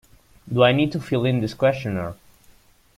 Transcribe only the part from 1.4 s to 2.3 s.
this questionnaire?